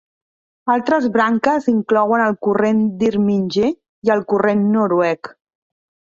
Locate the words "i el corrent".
4.09-4.67